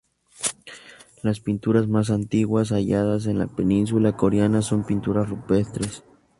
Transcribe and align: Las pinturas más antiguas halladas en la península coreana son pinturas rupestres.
Las 1.21 1.41
pinturas 1.41 1.87
más 1.87 2.09
antiguas 2.09 2.71
halladas 2.71 3.27
en 3.27 3.37
la 3.37 3.45
península 3.45 4.17
coreana 4.17 4.63
son 4.63 4.83
pinturas 4.83 5.29
rupestres. 5.29 6.03